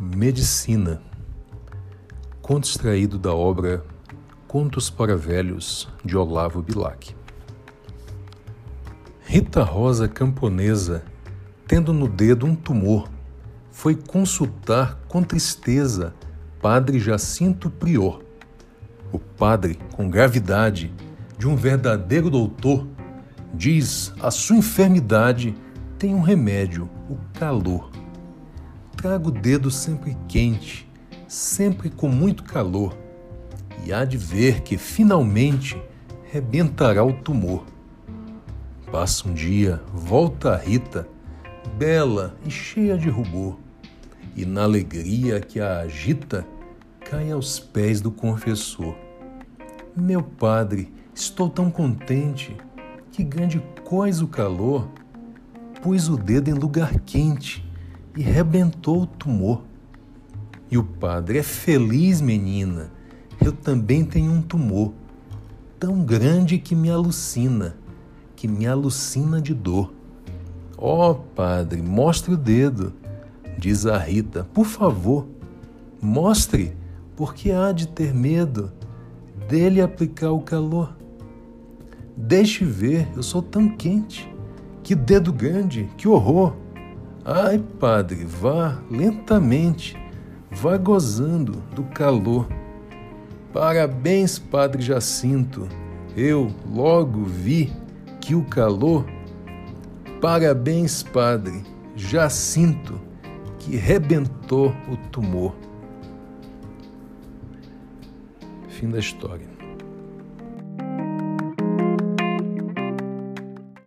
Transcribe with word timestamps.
Medicina. 0.00 1.02
Conto 2.40 2.68
extraído 2.68 3.18
da 3.18 3.34
obra 3.34 3.84
Contos 4.46 4.88
para 4.88 5.16
Velhos, 5.16 5.88
de 6.04 6.16
Olavo 6.16 6.62
Bilac. 6.62 7.16
Rita 9.20 9.64
Rosa 9.64 10.06
Camponesa, 10.06 11.02
tendo 11.66 11.92
no 11.92 12.06
dedo 12.06 12.46
um 12.46 12.54
tumor, 12.54 13.10
foi 13.72 13.96
consultar 13.96 15.00
com 15.08 15.20
tristeza 15.22 16.14
Padre 16.62 17.00
Jacinto 17.00 17.68
Prior. 17.68 18.22
O 19.12 19.18
padre, 19.18 19.80
com 19.96 20.08
gravidade 20.08 20.94
de 21.36 21.48
um 21.48 21.56
verdadeiro 21.56 22.30
doutor, 22.30 22.86
diz 23.52 24.12
a 24.20 24.30
sua 24.30 24.58
enfermidade 24.58 25.56
tem 25.98 26.14
um 26.14 26.22
remédio, 26.22 26.88
o 27.10 27.16
calor. 27.36 27.97
Traga 28.98 29.28
o 29.28 29.30
dedo 29.30 29.70
sempre 29.70 30.18
quente, 30.26 30.90
sempre 31.28 31.88
com 31.88 32.08
muito 32.08 32.42
calor, 32.42 32.98
e 33.86 33.92
há 33.92 34.04
de 34.04 34.16
ver 34.16 34.62
que 34.62 34.76
finalmente 34.76 35.80
rebentará 36.24 37.04
o 37.04 37.12
tumor. 37.12 37.64
Passa 38.90 39.28
um 39.28 39.32
dia, 39.32 39.80
volta 39.94 40.50
a 40.50 40.56
Rita, 40.56 41.06
bela 41.76 42.36
e 42.44 42.50
cheia 42.50 42.98
de 42.98 43.08
rubor, 43.08 43.56
e 44.34 44.44
na 44.44 44.64
alegria 44.64 45.38
que 45.38 45.60
a 45.60 45.78
agita, 45.78 46.44
cai 47.08 47.30
aos 47.30 47.60
pés 47.60 48.00
do 48.00 48.10
confessor. 48.10 48.96
Meu 49.94 50.24
padre, 50.24 50.92
estou 51.14 51.48
tão 51.48 51.70
contente, 51.70 52.56
que 53.12 53.22
grande 53.22 53.62
coisa 53.84 54.24
o 54.24 54.28
calor. 54.28 54.88
Pus 55.80 56.08
o 56.08 56.16
dedo 56.16 56.48
em 56.48 56.54
lugar 56.54 56.98
quente 57.06 57.67
e 58.18 58.22
rebentou 58.22 59.02
o 59.02 59.06
tumor. 59.06 59.62
E 60.68 60.76
o 60.76 60.82
padre 60.82 61.38
é 61.38 61.42
feliz, 61.44 62.20
menina. 62.20 62.90
Eu 63.40 63.52
também 63.52 64.04
tenho 64.04 64.32
um 64.32 64.42
tumor, 64.42 64.92
tão 65.78 66.04
grande 66.04 66.58
que 66.58 66.74
me 66.74 66.90
alucina, 66.90 67.76
que 68.34 68.48
me 68.48 68.66
alucina 68.66 69.40
de 69.40 69.54
dor. 69.54 69.92
Ó 70.76 71.12
oh, 71.12 71.14
padre, 71.14 71.80
mostre 71.80 72.34
o 72.34 72.36
dedo, 72.36 72.92
diz 73.56 73.86
a 73.86 73.96
Rita, 73.96 74.42
por 74.52 74.66
favor, 74.66 75.24
mostre, 76.02 76.76
porque 77.14 77.52
há 77.52 77.70
de 77.70 77.86
ter 77.86 78.12
medo 78.12 78.72
dele 79.48 79.80
aplicar 79.80 80.32
o 80.32 80.40
calor. 80.40 80.92
Deixe 82.16 82.64
ver, 82.64 83.06
eu 83.14 83.22
sou 83.22 83.40
tão 83.40 83.68
quente. 83.68 84.28
Que 84.82 84.96
dedo 84.96 85.32
grande, 85.32 85.88
que 85.96 86.08
horror! 86.08 86.56
Ai, 87.24 87.58
padre, 87.58 88.24
vá 88.24 88.78
lentamente, 88.90 89.96
vá 90.50 90.76
gozando 90.76 91.62
do 91.74 91.82
calor. 91.84 92.48
Parabéns, 93.52 94.38
padre 94.38 94.82
Jacinto, 94.82 95.68
eu 96.16 96.50
logo 96.70 97.24
vi 97.24 97.72
que 98.20 98.34
o 98.34 98.44
calor. 98.44 99.06
Parabéns, 100.20 101.02
padre 101.02 101.62
Jacinto, 101.94 103.00
que 103.58 103.76
rebentou 103.76 104.74
o 104.90 104.96
tumor. 105.10 105.54
Fim 108.68 108.90
da 108.90 108.98
história. 108.98 109.57